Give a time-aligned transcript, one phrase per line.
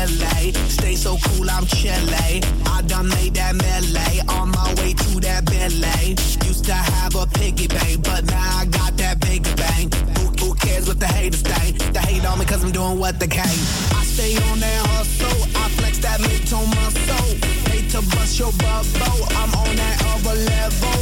[0.00, 0.52] LA.
[0.68, 2.40] Stay so cool, I'm Chile.
[2.64, 4.20] I done made that melee.
[4.28, 6.16] On my way to that ballet.
[6.48, 9.92] Used to have a piggy bank, but now I got that big bang.
[10.16, 11.76] Who, who cares what the haters think?
[11.92, 13.44] They hate on me cause I'm doing what they can.
[13.92, 15.42] I stay on that hustle.
[15.60, 17.36] I flex that mid-tone muscle.
[17.68, 19.20] Hate to bust your bubble.
[19.36, 21.00] I'm on that other level.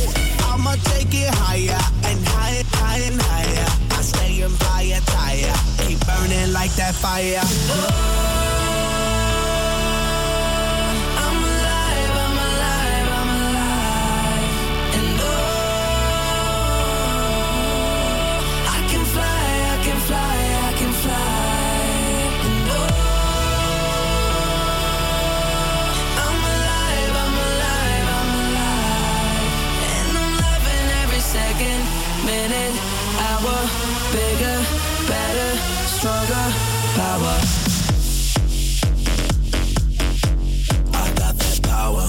[0.50, 3.68] I'ma take it higher and higher, higher and higher.
[3.94, 5.54] I stay in fire, tire,
[5.86, 8.57] keep burning like that fire.
[35.98, 36.46] stronger
[36.94, 37.36] power.
[40.94, 42.06] I got that power.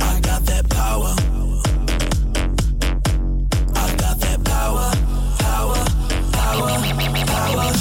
[0.00, 1.14] I got that power.
[3.76, 4.90] I got that power,
[5.38, 5.84] power,
[6.32, 6.66] power,
[7.12, 7.72] power.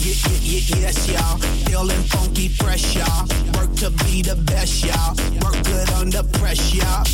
[0.00, 1.36] Yeah, yeah, yeah, yes, y'all.
[1.66, 3.28] Feeling funky, fresh, y'all.
[3.56, 5.14] Work to be the best, y'all.
[5.44, 7.07] Work good under pressure, y'all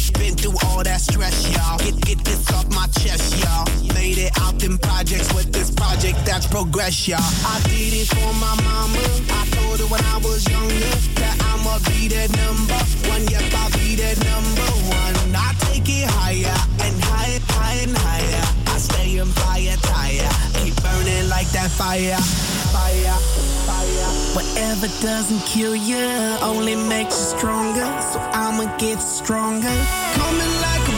[6.54, 7.18] progress, y'all.
[7.18, 9.02] I did it for my mama.
[9.26, 12.78] I told her when I was younger that I'ma be that number
[13.10, 13.26] one.
[13.26, 15.34] Yep, I'll be that number one.
[15.34, 16.54] I take it higher
[16.86, 18.44] and higher, higher and higher.
[18.70, 20.30] I stay in fire, tire.
[20.62, 22.22] Keep burning like that fire,
[22.70, 23.18] fire.
[23.66, 24.10] Fire.
[24.38, 26.06] Whatever doesn't kill you
[26.38, 27.88] only makes you stronger.
[28.14, 29.74] So I'ma get stronger.
[30.22, 30.93] Coming like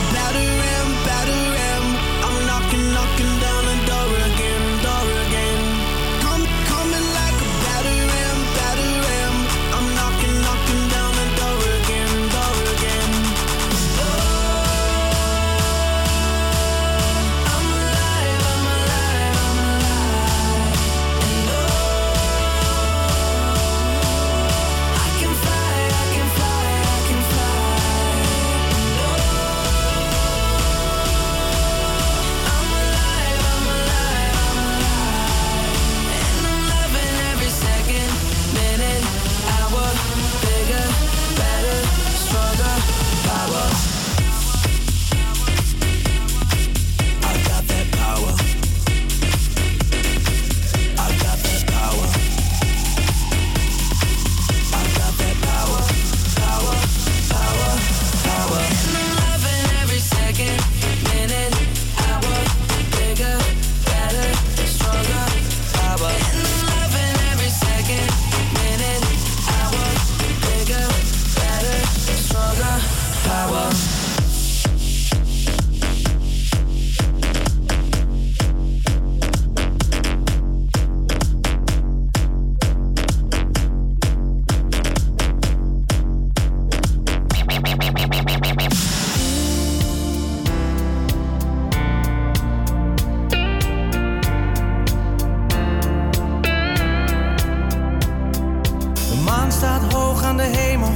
[99.67, 100.91] staat hoog aan de hemel.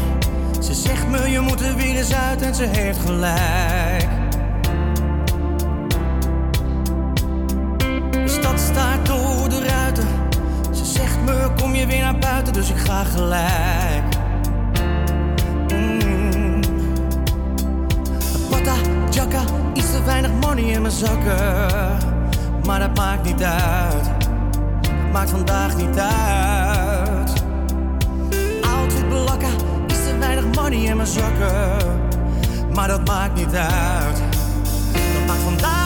[0.60, 4.08] Ze zegt me, je moet er weer eens uit en ze heeft gelijk.
[8.12, 10.08] De stad staat door de ruiten.
[10.72, 14.04] Ze zegt me, kom je weer naar buiten, dus ik ga gelijk.
[15.74, 16.62] Mm.
[18.50, 19.42] Wat jaka,
[19.74, 21.98] iets te weinig money in mijn zakken.
[22.66, 24.10] Maar dat maakt niet uit.
[25.12, 26.91] Maakt vandaag niet uit.
[30.72, 31.78] money in mijn zakken,
[32.74, 34.22] maar dat maakt niet uit.
[35.14, 35.81] Dat maakt vandaag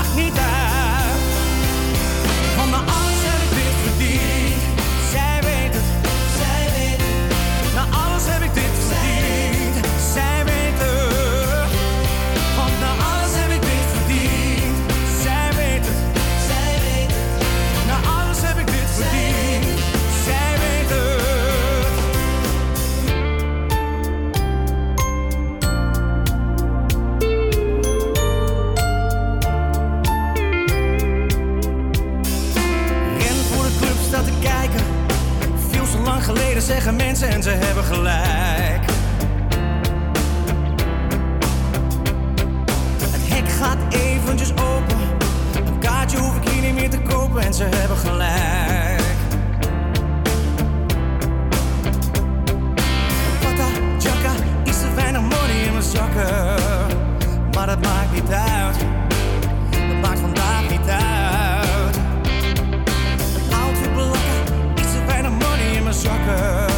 [36.61, 38.85] zeggen mensen en ze hebben gelijk.
[43.11, 44.97] Het hek gaat eventjes open.
[45.65, 49.01] Een kaartje hoef ik hier niet meer te kopen en ze hebben gelijk.
[53.41, 54.33] Pata, jaka,
[54.63, 56.55] is er weinig money in mijn zakken.
[57.53, 58.94] Maar dat maakt niet uit.
[66.05, 66.74] sucker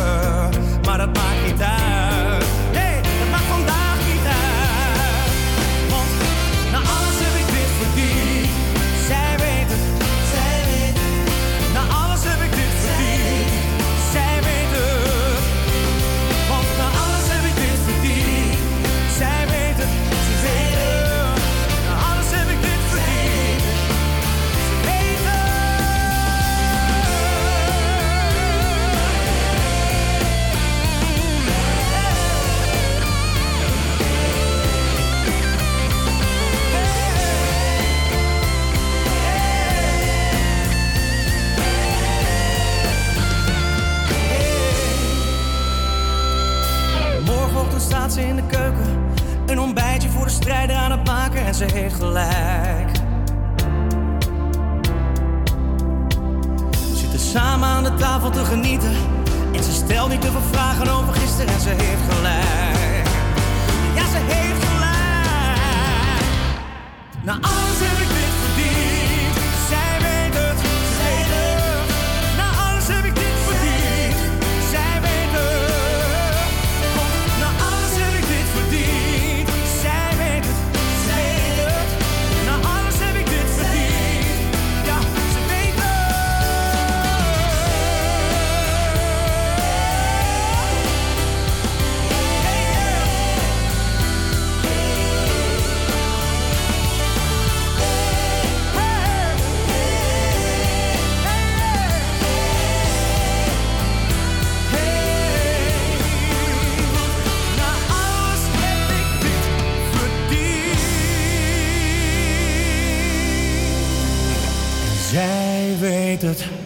[116.22, 116.57] weet het.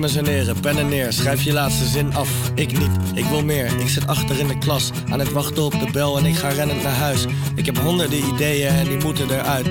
[0.00, 2.50] Dames en heren, pen en neer, schrijf je laatste zin af.
[2.54, 3.80] Ik niet, ik wil meer.
[3.80, 6.48] Ik zit achter in de klas, aan het wachten op de bel en ik ga
[6.48, 7.24] rennend naar huis.
[7.54, 9.66] Ik heb honderden ideeën en die moeten eruit.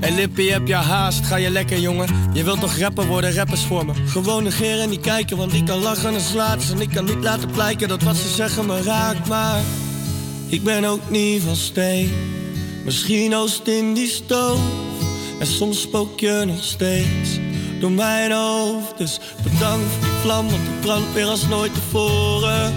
[0.00, 1.24] Hey Lippie, heb je haast?
[1.24, 2.08] Ga je lekker, jongen?
[2.32, 3.92] Je wilt toch rapper worden, rappers voor me?
[4.06, 7.22] Gewoon negeren en niet kijken, want ik kan lachen en slaat En ik kan niet
[7.22, 9.60] laten blijken dat wat ze zeggen me raakt, maar...
[10.46, 12.10] Ik ben ook niet van steen.
[12.84, 14.60] Misschien oost in die stoof.
[15.38, 17.51] En soms spook je nog steeds
[17.82, 18.98] door mijn hoofd.
[18.98, 22.74] Dus bedankt voor die vlam, want die brandt weer als nooit tevoren.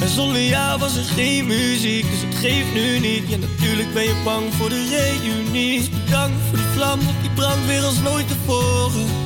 [0.00, 3.28] En zonder jou was er geen muziek, dus het geeft nu niet.
[3.28, 5.78] Ja, natuurlijk ben je bang voor de reunie.
[5.78, 9.25] Dus bedankt voor die vlam, want die brandt weer als nooit tevoren.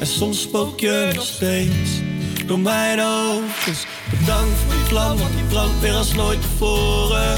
[0.00, 1.90] En soms spook je nog steeds
[2.46, 3.64] door mijn hoofd.
[3.64, 3.86] Dus
[4.18, 7.36] bedankt voor die vlam, want die brandt weer als nooit tevoren.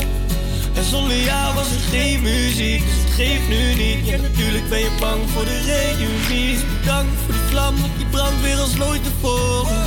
[0.74, 4.06] En zonder jou was er geen muziek, dus het geeft nu niet.
[4.06, 6.54] Ja, natuurlijk ben je bang voor de reunie.
[6.54, 9.86] Dus bedankt voor die vlam, want die brandt weer als nooit tevoren.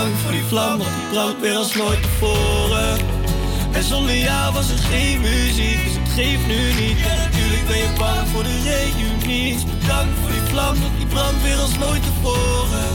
[0.00, 2.98] Dank voor die vlam, want die brandt weer als nooit tevoren.
[3.72, 6.98] En zonder jou was er geen muziek, dus het geeft nu niet.
[7.06, 9.58] En natuurlijk ben je bang voor de reunie.
[9.80, 12.88] Bedankt voor die vlam, want die brandt weer als nooit tevoren.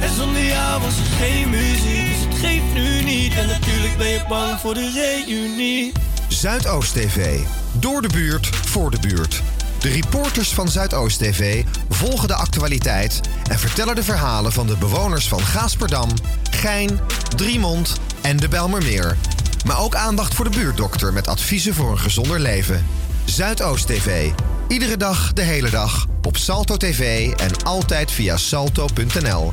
[0.00, 3.34] En zonder jou was er geen muziek, dus het geeft nu niet.
[3.34, 5.92] En natuurlijk ben je bang voor de reunie.
[6.28, 7.40] Zuidoost TV.
[7.72, 9.42] Door de buurt, voor de buurt.
[9.78, 15.28] De reporters van Zuidoost TV volgen de actualiteit en vertellen de verhalen van de bewoners
[15.28, 16.10] van Gaasperdam,
[16.50, 17.00] Gein,
[17.36, 19.16] Driemond en de Belmermeer.
[19.66, 22.86] Maar ook aandacht voor de buurtdokter met adviezen voor een gezonder leven.
[23.24, 24.30] Zuidoost TV.
[24.68, 26.06] Iedere dag, de hele dag.
[26.22, 29.50] Op Salto TV en altijd via salto.nl.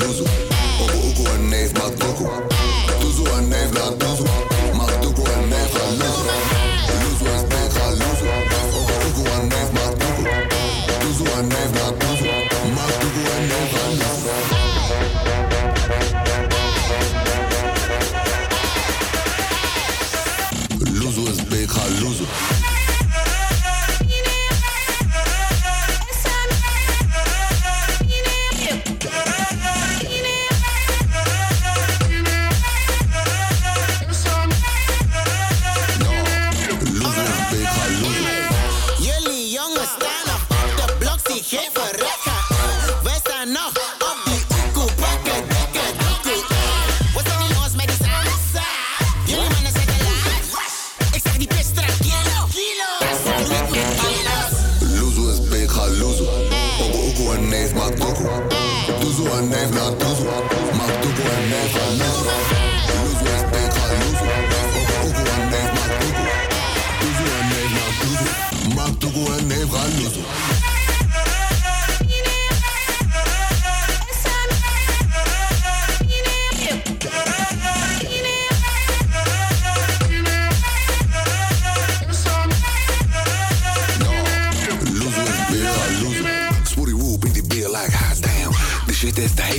[0.00, 0.39] big,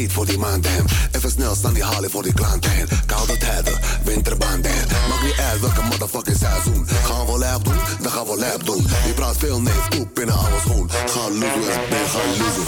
[0.02, 0.86] heet voor die maanden.
[1.12, 2.72] Even snel staan die halen voor die klanten.
[3.06, 4.72] Koude tijden, winterbanden.
[5.10, 6.88] Mag niet uit welke motherfucking seizoen.
[7.04, 8.88] Gaan we lab doen, dan gaan we lab doen.
[9.06, 10.90] Je praat veel neef, poep in een oude schoen.
[10.90, 12.66] Ga loezoe is big, ga loezoe.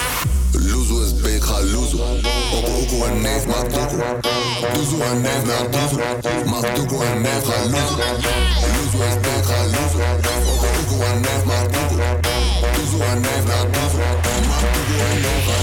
[0.51, 2.01] Loezoe is big, ga loezoe.
[2.57, 4.03] Op hoekoe en neef, maak doekoe.
[4.73, 6.01] Doezoe en neef, naar doezoe.
[6.45, 7.97] Maak doekoe en neef, ga loezoe.
[8.73, 10.03] Loezoe is big, ga loezoe.
[10.53, 12.19] Op hoekoe en neef, maak doekoe.
[12.75, 14.07] Doezoe en neef, naar doezoe.
[14.49, 15.62] Maak doekoe en neef,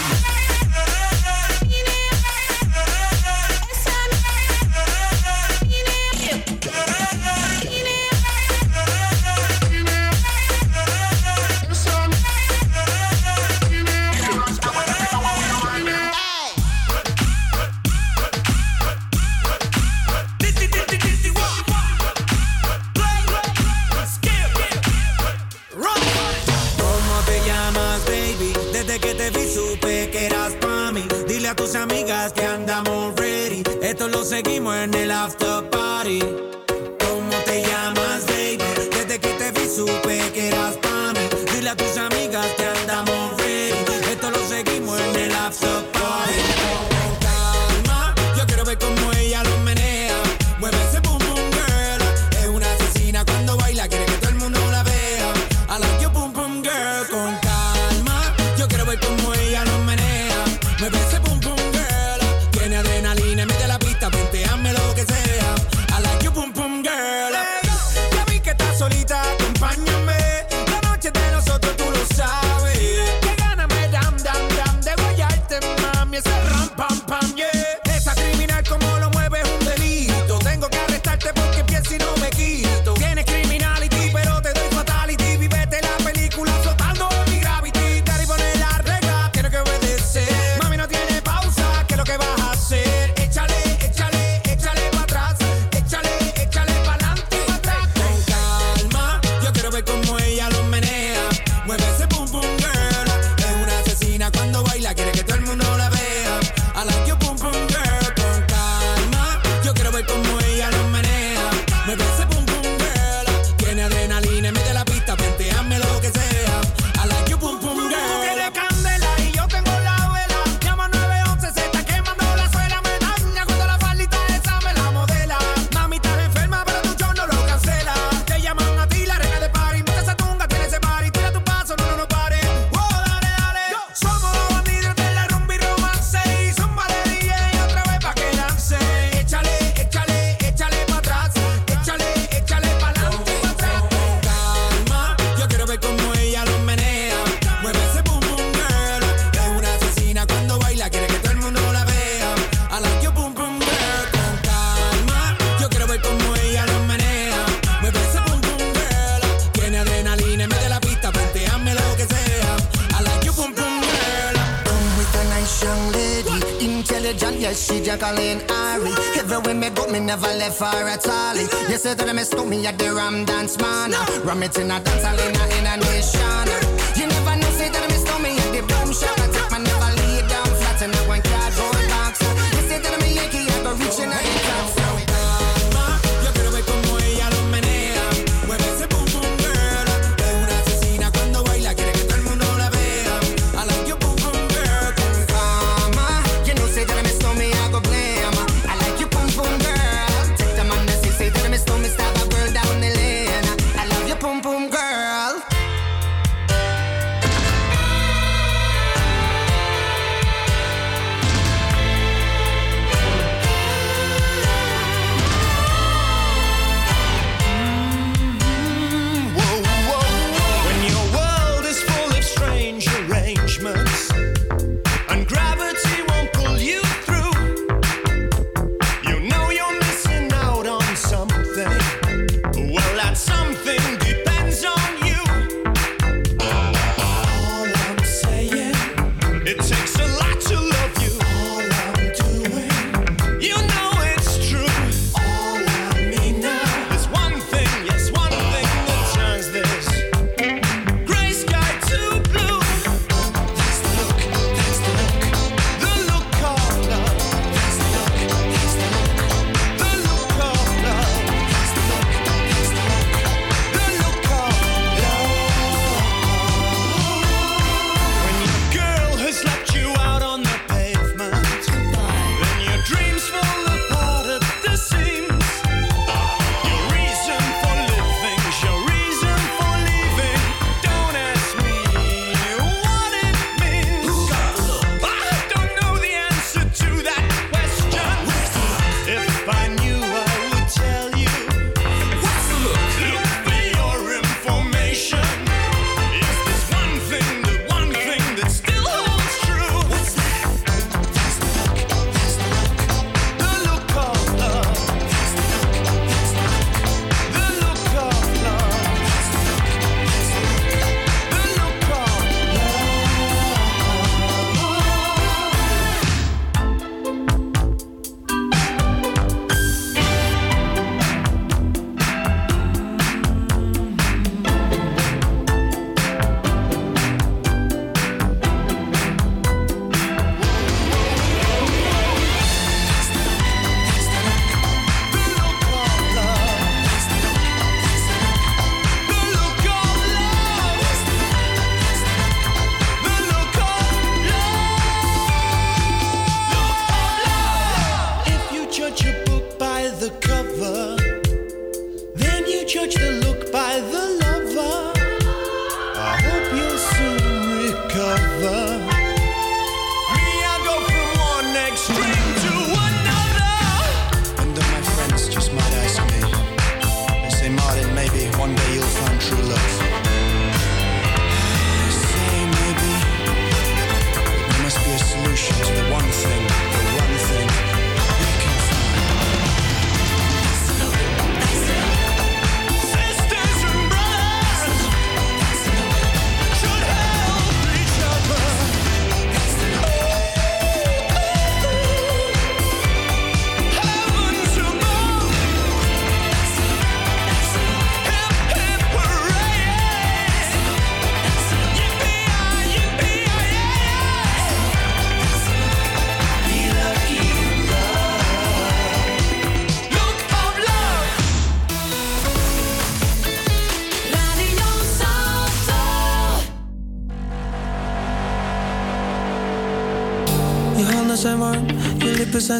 [167.41, 168.91] Yes, she Jacqueline Ari.
[169.17, 171.35] Everywhere me go, me never left her at all.
[171.71, 173.93] You say that I mistook me at the Ram Dance Man.
[174.23, 176.70] Ram it in a dance, in a, in a nation.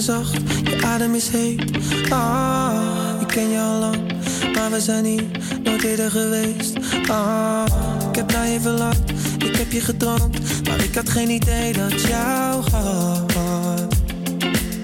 [0.05, 1.63] Je adem is heet.
[2.09, 3.97] Ah, ik ken je al lang,
[4.53, 5.25] maar we zijn hier
[5.63, 6.77] nooit eerder geweest.
[7.09, 7.65] Ah,
[8.09, 12.01] ik heb naar je verlangd, ik heb je gedroomd, maar ik had geen idee dat
[12.01, 13.95] jou had.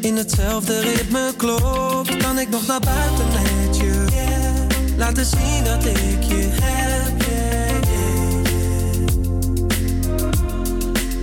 [0.01, 4.05] In hetzelfde ritme klopt, kan ik nog naar buiten met je.
[4.97, 7.21] Laten zien dat ik je heb.
[7.21, 7.81] yeah,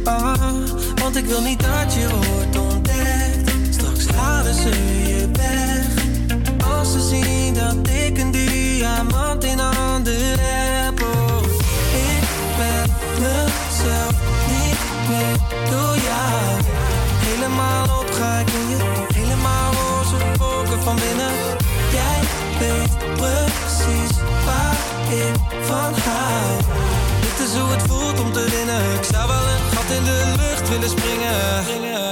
[0.04, 0.32] yeah.
[0.34, 0.52] Ah,
[0.94, 2.43] want ik wil niet dat je halen
[4.70, 5.28] je.
[6.78, 11.02] Als ze zien dat ik een diamant in handen heb.
[11.02, 11.42] Oh,
[12.10, 12.24] ik
[12.56, 14.14] ben mezelf
[14.48, 15.36] niet meer
[15.70, 16.62] door jou.
[17.26, 18.76] Helemaal op ga ik in je.
[19.14, 21.32] Helemaal roze wolken van binnen.
[21.92, 22.20] Jij
[22.58, 24.76] weet precies waar
[25.10, 26.60] ik van hou.
[27.20, 28.94] Dit is hoe het voelt om te winnen.
[28.94, 32.03] Ik zou wel een gat in de lucht willen springen.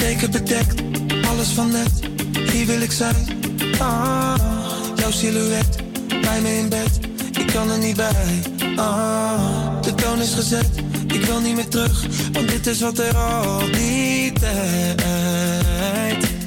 [0.00, 0.82] De teken bedekt,
[1.28, 1.90] alles van net.
[2.52, 3.26] Hier wil ik zijn.
[3.78, 4.34] Ah,
[4.96, 5.76] jouw silhouet,
[6.20, 6.98] bij me in bed.
[7.38, 8.42] Ik kan er niet bij.
[8.76, 10.68] Ah, de toon is gezet.
[11.06, 15.00] Ik wil niet meer terug, want dit is wat er al die tijd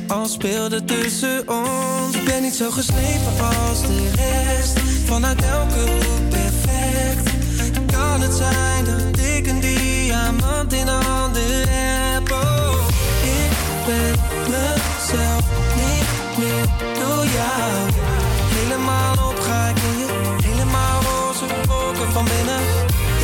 [0.08, 2.16] al speelde tussen ons.
[2.16, 3.34] Ik ben niet zo geslepen
[3.68, 4.80] als de rest.
[5.06, 7.30] Vanuit elke hoek perfect.
[7.92, 11.23] Kan het zijn dat ik een diamant in ik
[13.86, 14.16] ben
[14.50, 15.44] mezelf
[15.76, 16.66] niet meer
[17.00, 17.72] door jou.
[18.58, 20.08] Helemaal op ga ik in je.
[20.48, 22.62] Helemaal roze wolken van binnen.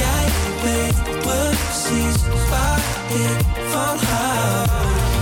[0.03, 0.25] Jij
[0.63, 2.17] weet precies
[2.49, 3.39] waar ik
[3.73, 4.67] van hou.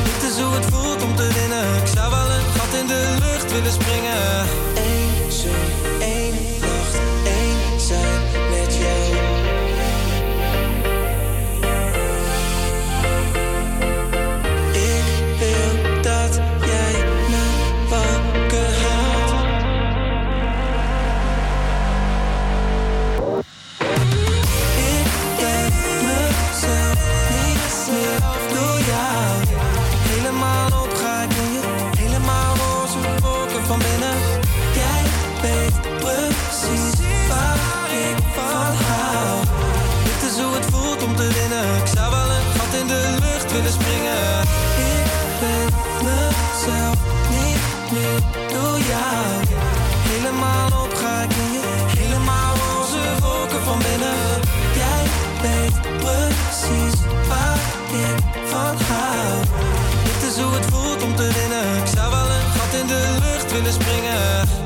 [0.04, 1.76] Dit is hoe het voelt om te winnen.
[1.82, 4.46] Ik zou wel een gat in de lucht willen springen.
[4.76, 5.66] Eén zoen,
[6.00, 6.96] één nacht,
[7.26, 8.27] één zijn
[57.92, 59.44] ik van hou.
[60.04, 61.78] Dit is hoe het voelt om te winnen.
[61.82, 64.66] Ik zou wel een gat in de lucht willen springen.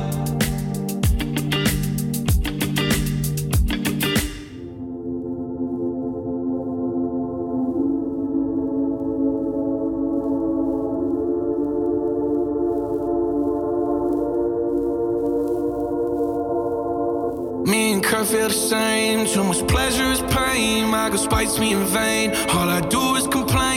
[18.12, 19.26] Kurt feel the same.
[19.26, 20.90] Too much pleasure is pain.
[20.90, 22.30] My girl spites me in vain.
[22.50, 23.11] All I do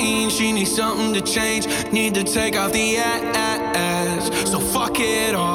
[0.05, 1.65] She needs something to change.
[1.91, 4.51] Need to take off the ass.
[4.51, 5.54] So fuck it all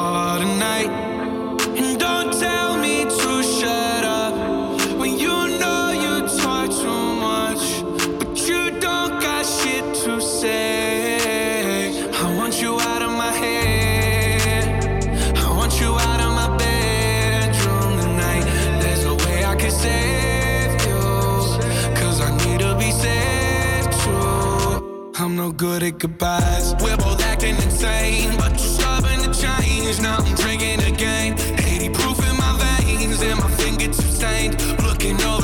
[25.51, 26.75] good at goodbyes.
[26.81, 29.99] We're both acting insane, but you're stubborn to change.
[30.01, 31.33] Now I'm drinking again.
[31.59, 34.61] 80 proof in my veins, and my fingertips stained.
[34.83, 35.40] Looking over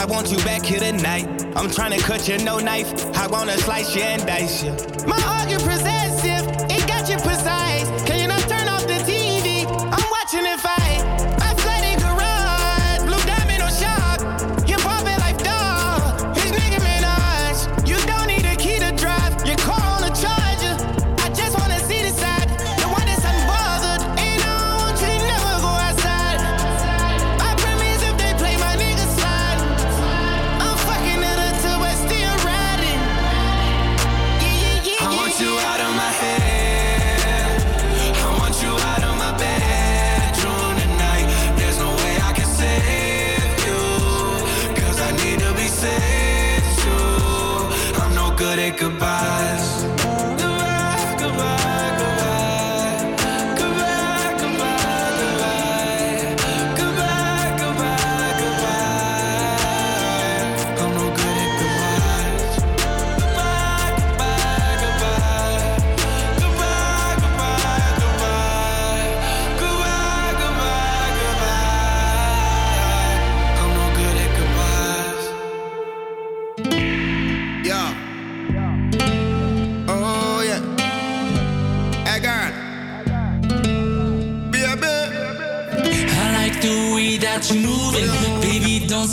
[0.00, 1.26] I want you back here tonight.
[1.54, 2.90] I'm trying to cut you, no knife.
[3.18, 4.70] I wanna slice you and dice you.
[5.06, 5.60] My heart get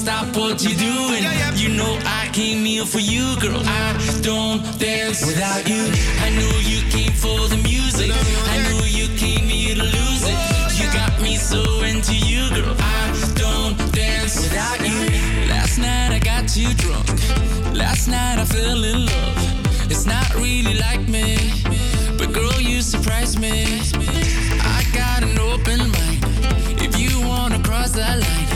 [0.08, 1.22] stop what you're doing.
[1.56, 3.62] You know I came here for you, girl.
[3.66, 3.92] I
[4.22, 5.84] don't dance without you.
[6.26, 8.12] I know you came for the music.
[8.54, 10.40] I know you came here to lose it.
[10.80, 12.74] You got me so into you, girl.
[12.80, 13.04] I
[13.36, 14.98] don't dance without you.
[15.50, 17.08] Last night I got you drunk.
[17.76, 19.92] Last night I fell in love.
[19.92, 21.36] It's not really like me,
[22.18, 23.82] but girl, you surprised me.
[24.76, 26.24] I got an open mind.
[26.80, 28.47] If you wanna cross that line,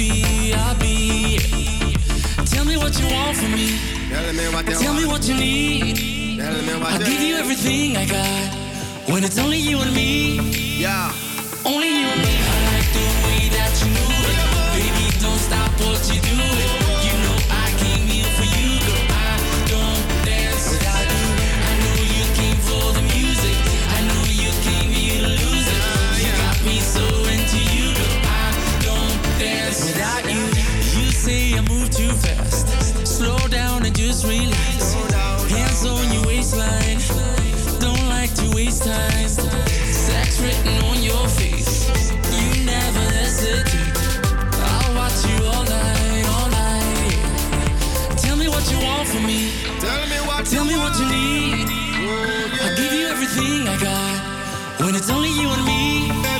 [0.00, 0.54] be.
[0.54, 1.38] I'll be.
[2.46, 3.68] Tell me what you want from me.
[4.08, 5.12] Tell me what you Tell me want.
[5.12, 6.38] what you need.
[6.38, 8.48] Tell me what I'll give you everything I got.
[9.10, 10.80] When it's only you and me.
[10.84, 11.12] Yeah.
[11.66, 12.34] Only you and me.
[12.52, 14.40] I like the way that you move it.
[14.76, 16.00] Baby, don't stop what.
[16.14, 16.69] You know
[38.70, 41.88] Sex written on your face.
[42.30, 43.98] You never hesitate.
[44.54, 48.18] I'll watch you all night, all night.
[48.18, 49.50] Tell me what you want from me.
[49.80, 51.66] Tell me what Tell you me what you need.
[52.62, 54.84] I'll give you everything I got.
[54.84, 56.39] When it's only you and me.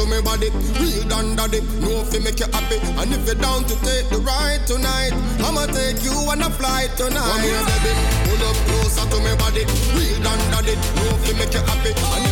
[0.00, 0.48] To me body.
[0.80, 1.60] Real down daddy.
[1.80, 2.78] No fi make you happy.
[3.00, 5.12] And if you're down to take the ride tonight,
[5.44, 7.20] I'ma take you on a flight tonight.
[7.20, 7.92] Come here, baby.
[8.24, 9.64] Pull up closer to me body.
[9.96, 10.74] Real down daddy.
[10.96, 12.29] No fi make you happy.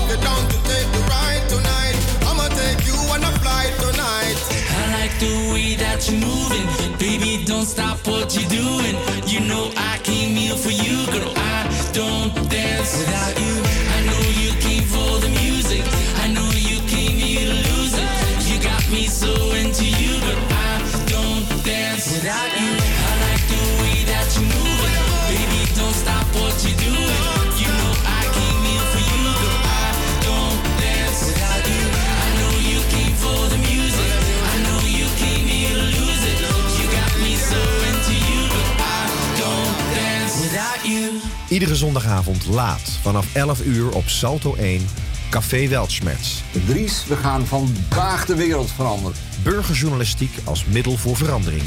[41.79, 44.87] Zondagavond laat vanaf 11 uur op Salto 1,
[45.31, 46.41] Café Weltschmerz.
[46.67, 49.17] Dries, we gaan vandaag de wereld veranderen.
[49.43, 51.63] Burgerjournalistiek als middel voor verandering.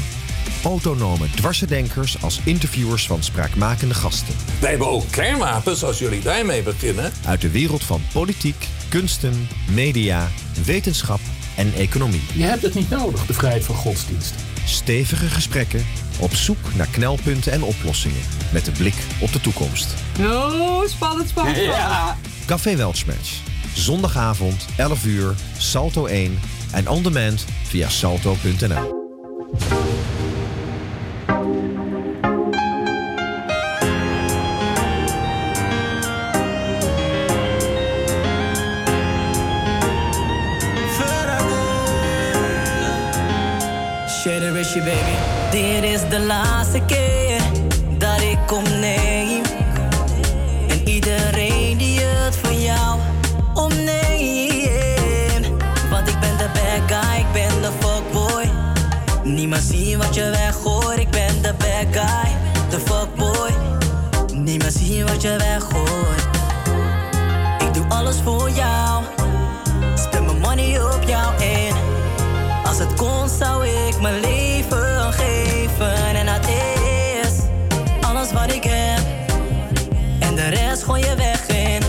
[0.64, 4.34] Autonome dwarsendenkers als interviewers van spraakmakende gasten.
[4.60, 7.12] Wij hebben ook kernwapens als jullie daarmee beginnen.
[7.26, 10.28] Uit de wereld van politiek, kunsten, media,
[10.64, 11.20] wetenschap
[11.56, 12.22] en economie.
[12.34, 14.34] Je hebt het niet nodig, de vrijheid van godsdienst.
[14.64, 15.84] Stevige gesprekken
[16.22, 18.22] op zoek naar knelpunten en oplossingen.
[18.52, 19.94] Met de blik op de toekomst.
[20.20, 21.56] Oh, spannend, spannend.
[21.56, 22.16] Ja.
[22.46, 23.40] Café Weltschmerz.
[23.74, 26.40] Zondagavond, 11 uur, Salto 1
[26.72, 29.00] en on demand via salto.nl.
[44.62, 45.21] Rishi, baby.
[45.52, 47.40] Dit is de laatste keer
[47.98, 49.42] dat ik kom neem.
[50.68, 52.98] En iedereen die het van jou
[53.54, 55.46] omneemt.
[55.90, 58.50] Want ik ben de bad guy, ik ben de fuckboy.
[59.22, 62.32] Niemand zien wat je weggooit, ik ben de bad guy,
[62.70, 63.50] de fuckboy.
[64.34, 66.28] Niemand zien wat je weggooit.
[67.58, 69.02] Ik doe alles voor jou.
[69.94, 71.74] Spend mijn money op jou en
[72.64, 74.51] als het kon zou ik mijn leven
[75.90, 77.32] en dat is
[78.00, 79.00] alles wat ik heb.
[80.18, 81.82] En de rest gooi je weg in.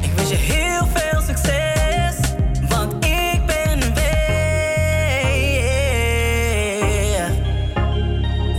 [0.00, 2.16] Ik wens je heel veel succes,
[2.68, 4.04] want ik ben weer.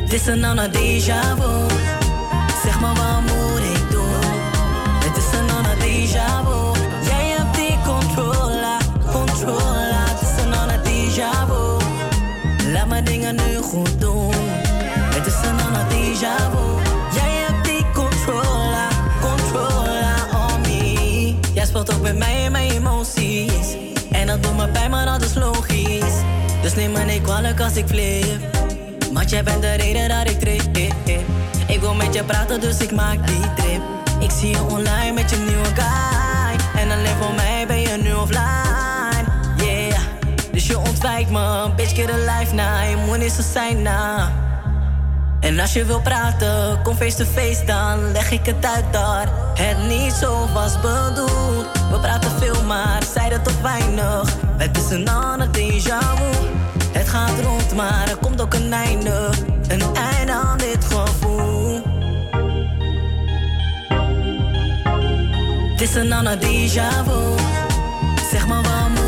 [0.05, 1.85] Dit is een ander déjà.
[24.42, 26.16] Dat doet me maar dat is logisch.
[26.62, 28.42] Dus neem me niet kwalijk als ik flip.
[29.14, 30.62] Want jij bent de reden dat ik trip.
[31.68, 33.82] Ik wil met je praten, dus ik maak die trip.
[34.20, 36.82] Ik zie je online met je nieuwe guy.
[36.82, 39.26] En alleen voor mij ben je nu offline.
[39.58, 40.00] Yeah,
[40.52, 41.70] dus je ontwijkt me.
[41.76, 42.90] Bitch, get a life now.
[42.90, 44.30] Je moet niet zo zijn nou.
[45.40, 49.28] En als je wil praten, kom face to face dan leg ik het uit daar.
[49.54, 51.75] Het niet zo was bedoeld.
[51.96, 54.36] We praten veel, maar zeiden toch weinig.
[54.58, 56.48] Het is een ander déjà vu.
[56.91, 59.30] Het gaat rond, maar er komt ook een einde.
[59.68, 61.82] Een einde aan dit gevoel.
[65.72, 67.36] Het is een ander déjà vu.
[68.32, 69.05] Zeg maar wat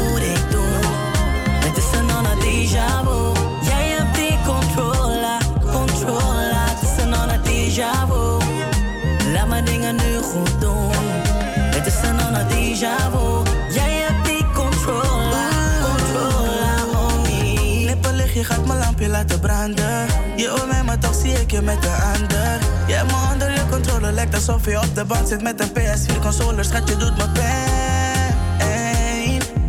[18.38, 20.06] je gaat mijn lampje laten branden.
[20.36, 22.60] Je hoort mij, maar toch zie ik je met de ander.
[22.88, 25.70] Je hebt me onder je controle, lijkt alsof je op de bank zit met een
[25.70, 26.66] PS4 controller.
[26.66, 28.36] Schat, je doet me pijn.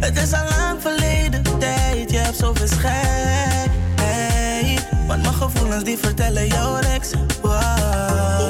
[0.00, 3.70] Het is al lang verleden tijd, je hebt zoveel schijn.
[5.06, 7.10] Want mijn gevoelens die vertellen jou niks.
[7.42, 7.77] Wow.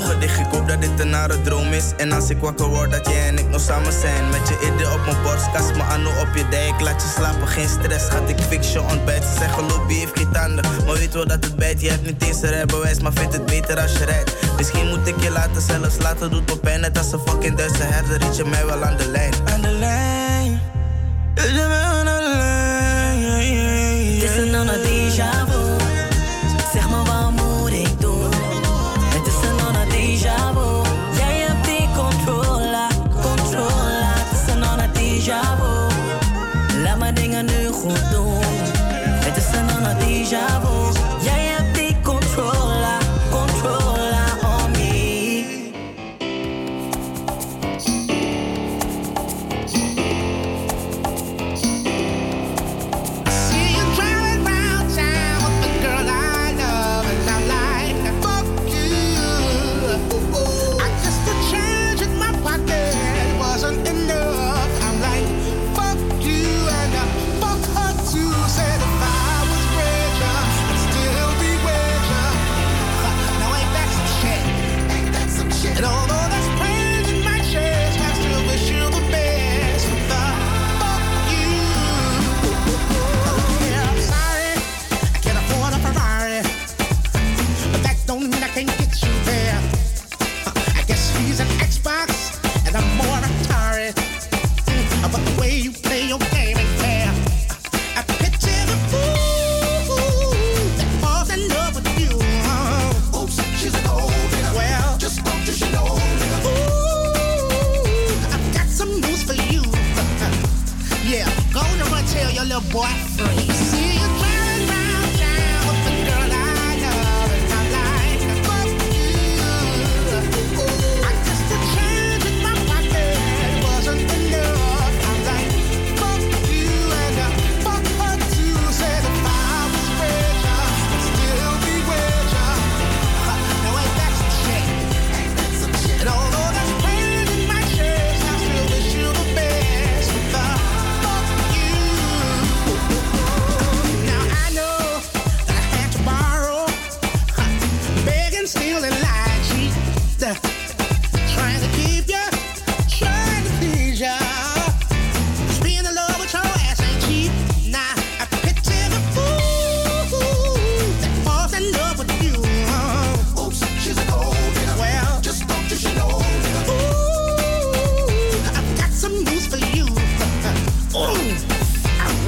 [0.08, 1.92] Ogen ik hoop dat dit een nare droom is.
[1.96, 4.28] En als ik wakker word, dat jij en ik nog samen zijn.
[4.28, 6.80] Met je idee op mijn borst, kast me aan op je dijk.
[6.80, 9.24] Laat je slapen, geen stress, gaat ik fix je ontbijt.
[9.24, 10.64] Ze zeggen, lobby heeft geen tanden.
[10.86, 13.00] Maar weet wel dat het bijt, je hebt niet eens een rijbewijs.
[13.00, 14.32] Maar vindt het beter als je rijdt.
[14.56, 16.80] Misschien moet ik je laten, zelfs laten doet me pijn.
[16.80, 19.32] Net als een fucking Duitse herder, riet je mij wel aan de lijn.
[19.44, 20.60] Aan de lijn,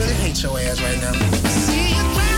[0.01, 2.30] really hate your ass right now.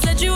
[0.00, 0.29] My friend said you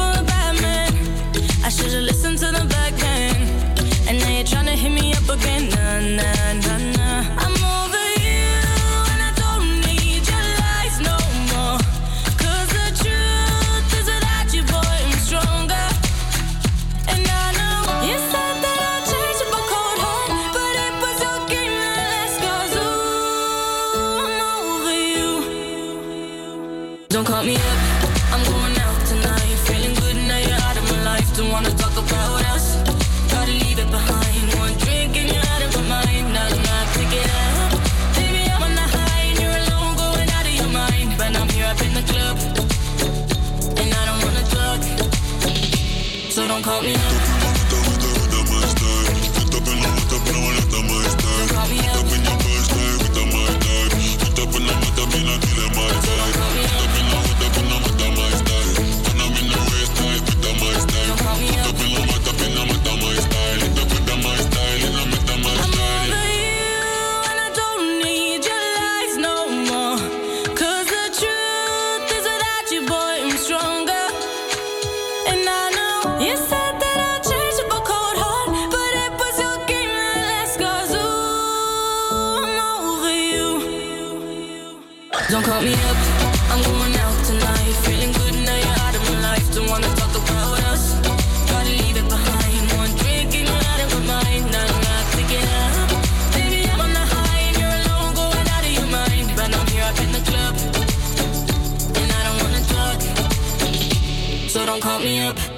[104.74, 105.53] don't call me up.